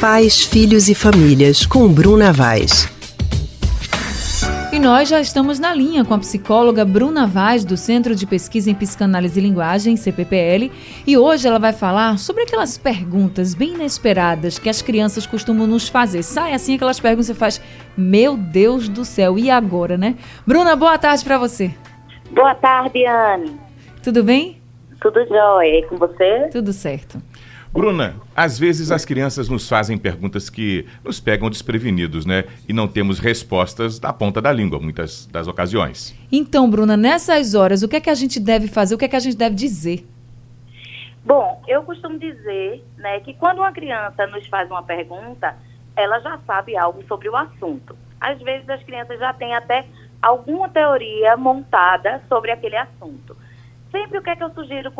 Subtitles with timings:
[0.00, 2.86] Pais, Filhos e Famílias, com Bruna Vaz.
[4.70, 8.70] E nós já estamos na linha com a psicóloga Bruna Vaz, do Centro de Pesquisa
[8.70, 10.70] em Psicanálise e Linguagem, CPPL,
[11.06, 15.88] e hoje ela vai falar sobre aquelas perguntas bem inesperadas que as crianças costumam nos
[15.88, 16.22] fazer.
[16.22, 17.62] Sai assim aquelas perguntas que você faz,
[17.96, 20.16] meu Deus do céu, e agora, né?
[20.46, 21.74] Bruna, boa tarde para você.
[22.30, 23.58] Boa tarde, Anne.
[24.02, 24.60] Tudo bem?
[25.00, 25.78] Tudo jóia.
[25.78, 26.48] E com você?
[26.52, 27.18] Tudo certo.
[27.76, 32.44] Bruna, às vezes as crianças nos fazem perguntas que nos pegam desprevenidos, né?
[32.66, 36.18] E não temos respostas da ponta da língua, muitas das ocasiões.
[36.32, 38.94] Então, Bruna, nessas horas, o que é que a gente deve fazer?
[38.94, 40.08] O que é que a gente deve dizer?
[41.22, 45.54] Bom, eu costumo dizer, né, que quando uma criança nos faz uma pergunta,
[45.94, 47.94] ela já sabe algo sobre o assunto.
[48.18, 49.84] Às vezes as crianças já têm até
[50.22, 53.36] alguma teoria montada sobre aquele assunto
[53.96, 54.92] sempre o que é que eu sugiro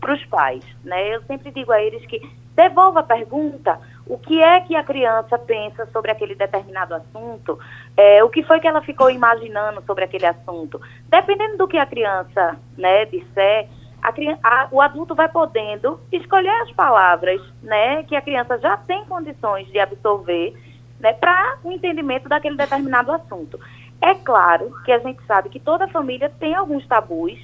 [0.00, 1.14] para os pais, né?
[1.14, 2.18] Eu sempre digo a eles que
[2.56, 7.58] devolva a pergunta, o que é que a criança pensa sobre aquele determinado assunto,
[7.96, 10.80] é, o que foi que ela ficou imaginando sobre aquele assunto.
[11.08, 13.68] Dependendo do que a criança, né, disser,
[14.02, 19.04] a, a, o adulto vai podendo escolher as palavras, né, que a criança já tem
[19.04, 20.54] condições de absorver,
[20.98, 23.60] né, para o entendimento daquele determinado assunto.
[24.00, 27.38] É claro que a gente sabe que toda família tem alguns tabus,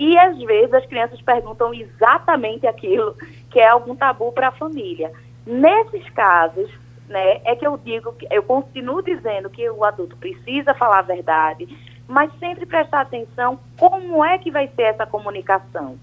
[0.00, 3.14] e às vezes as crianças perguntam exatamente aquilo
[3.50, 5.12] que é algum tabu para a família.
[5.46, 6.70] Nesses casos,
[7.06, 11.68] né, é que eu digo, eu continuo dizendo que o adulto precisa falar a verdade,
[12.08, 15.98] mas sempre prestar atenção como é que vai ser essa comunicação.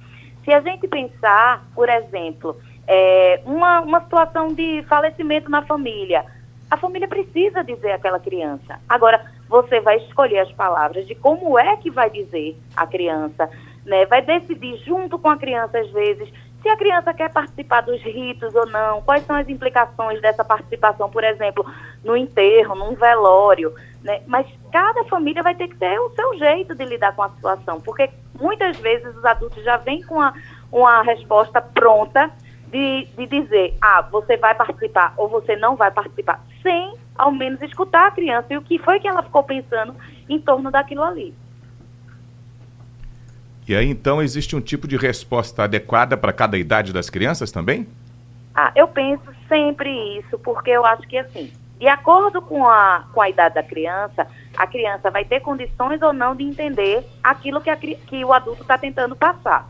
[0.46, 6.24] Se a gente pensar, por exemplo, é, uma, uma situação de falecimento na família,
[6.70, 8.80] a família precisa dizer àquela criança.
[8.88, 13.50] Agora, você vai escolher as palavras de como é que vai dizer a criança,
[13.88, 14.06] né?
[14.06, 16.30] Vai decidir junto com a criança, às vezes,
[16.62, 21.10] se a criança quer participar dos ritos ou não, quais são as implicações dessa participação,
[21.10, 21.66] por exemplo,
[22.04, 24.22] no enterro, num velório, né?
[24.28, 27.80] Mas cada família vai ter que ter o seu jeito de lidar com a situação,
[27.80, 30.34] porque muitas vezes os adultos já vêm com a,
[30.72, 32.30] uma resposta pronta
[32.68, 37.62] de, de dizer, ah, você vai participar ou você não vai participar, sem ao menos
[37.62, 39.96] escutar a criança e o que foi que ela ficou pensando
[40.28, 41.34] em torno daquilo ali.
[43.68, 47.86] E aí então existe um tipo de resposta adequada para cada idade das crianças também?
[48.56, 53.22] Ah, eu penso sempre isso, porque eu acho que assim, de acordo com a, com
[53.22, 54.26] a idade da criança,
[54.56, 58.62] a criança vai ter condições ou não de entender aquilo que, a, que o adulto
[58.62, 59.70] está tentando passar.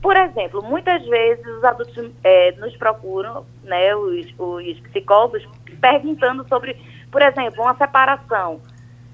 [0.00, 5.46] Por exemplo, muitas vezes os adultos é, nos procuram, né, os, os psicólogos,
[5.80, 6.76] perguntando sobre,
[7.10, 8.60] por exemplo, uma separação.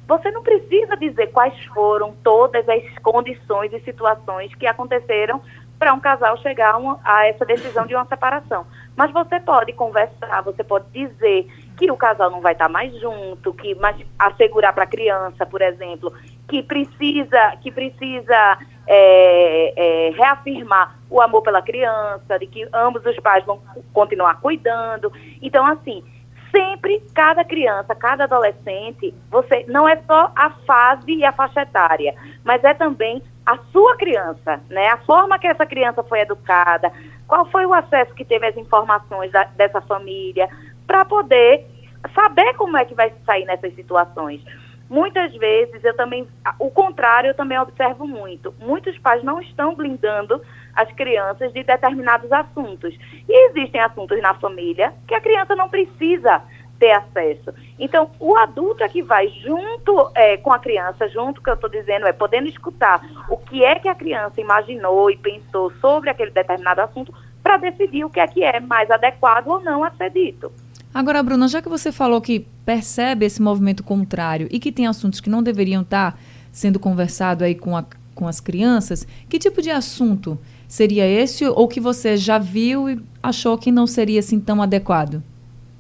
[0.06, 5.41] Você não precisa dizer quais foram todas as condições e situações que aconteceram
[5.81, 8.66] para um casal chegar a essa decisão de uma separação.
[8.94, 13.55] Mas você pode conversar, você pode dizer que o casal não vai estar mais junto,
[13.55, 16.12] que mas assegurar para a criança, por exemplo,
[16.47, 23.17] que precisa, que precisa é, é, reafirmar o amor pela criança, de que ambos os
[23.21, 23.62] pais vão
[23.94, 25.11] continuar cuidando.
[25.41, 26.05] Então, assim,
[26.50, 32.15] sempre cada criança, cada adolescente, você não é só a fase e a faixa etária,
[32.44, 34.88] mas é também a sua criança, né?
[34.88, 36.93] A forma que essa criança foi educada,
[37.27, 40.49] qual foi o acesso que teve às informações da, dessa família,
[40.87, 41.66] para poder
[42.15, 44.43] saber como é que vai sair nessas situações.
[44.88, 46.27] Muitas vezes eu também,
[46.59, 48.53] o contrário, eu também observo muito.
[48.59, 50.43] Muitos pais não estão blindando
[50.75, 52.94] as crianças de determinados assuntos.
[53.28, 56.42] E existem assuntos na família que a criança não precisa
[56.81, 57.53] ter acesso.
[57.78, 61.69] Então, o adulto é que vai junto é, com a criança, junto, que eu estou
[61.69, 66.31] dizendo, é podendo escutar o que é que a criança imaginou e pensou sobre aquele
[66.31, 70.10] determinado assunto para decidir o que é que é mais adequado ou não a ser
[70.10, 70.50] dito.
[70.92, 75.20] Agora, Bruna, já que você falou que percebe esse movimento contrário e que tem assuntos
[75.20, 76.19] que não deveriam estar
[76.50, 80.38] sendo conversado aí com, a, com as crianças, que tipo de assunto
[80.70, 85.20] seria esse ou que você já viu e achou que não seria assim tão adequado?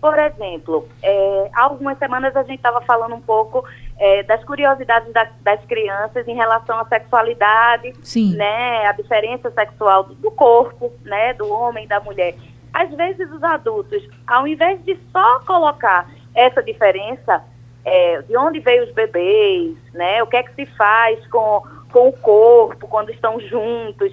[0.00, 3.64] Por exemplo, é, há algumas semanas a gente estava falando um pouco
[3.96, 8.34] é, das curiosidades da, das crianças em relação à sexualidade, Sim.
[8.34, 12.34] né, a diferença sexual do, do corpo, né, do homem e da mulher.
[12.72, 17.44] Às vezes os adultos, ao invés de só colocar essa diferença,
[17.84, 22.08] é, de onde veio os bebês, né, o que é que se faz com, com
[22.08, 24.12] o corpo quando estão juntos,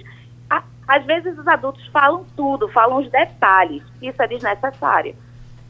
[0.88, 3.82] às vezes os adultos falam tudo, falam os detalhes.
[4.00, 5.14] Isso é desnecessário.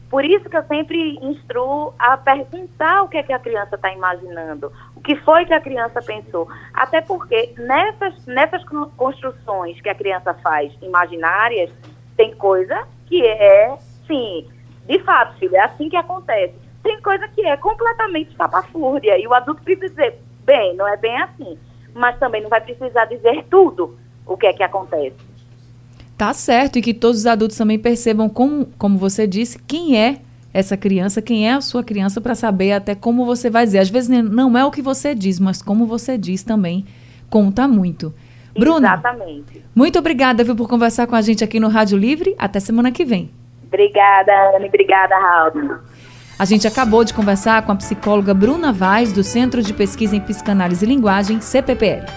[0.09, 3.91] Por isso que eu sempre instruo a perguntar o que é que a criança está
[3.91, 6.47] imaginando, o que foi que a criança pensou.
[6.73, 8.63] Até porque nessas, nessas
[8.97, 11.69] construções que a criança faz imaginárias,
[12.17, 13.77] tem coisa que é,
[14.07, 14.47] sim,
[14.87, 16.55] De fato, filho, é assim que acontece.
[16.81, 21.15] Tem coisa que é completamente estapafúrdia e o adulto precisa dizer, bem, não é bem
[21.21, 21.59] assim.
[21.93, 25.15] Mas também não vai precisar dizer tudo o que é que acontece.
[26.17, 30.17] Tá certo, e que todos os adultos também percebam, como, como você disse, quem é
[30.53, 33.79] essa criança, quem é a sua criança, para saber até como você vai dizer.
[33.79, 36.85] Às vezes não é o que você diz, mas como você diz também
[37.29, 38.13] conta muito.
[38.57, 39.63] Bruno, Exatamente.
[39.75, 42.35] muito obrigada viu, por conversar com a gente aqui no Rádio Livre.
[42.37, 43.31] Até semana que vem.
[43.67, 44.67] Obrigada, Anne.
[44.67, 45.77] Obrigada, Raul.
[46.37, 50.21] A gente acabou de conversar com a psicóloga Bruna Vaz, do Centro de Pesquisa em
[50.21, 52.09] Psicanálise e Linguagem, CPPL.